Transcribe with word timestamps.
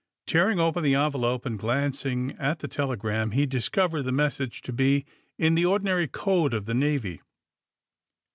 ''Tearing 0.25 0.59
open 0.59 0.81
the 0.83 0.95
envelope 0.95 1.45
and 1.45 1.59
glancing 1.59 2.31
at 2.39 2.57
the 2.57 2.67
telegram, 2.67 3.29
he 3.33 3.45
discovered 3.45 4.01
the 4.01 4.11
message 4.11 4.63
to 4.63 4.73
be 4.73 5.05
in 5.37 5.53
the 5.53 5.65
ordinary 5.67 6.07
code 6.07 6.55
of 6.55 6.65
the 6.65 6.73
Navy. 6.73 7.21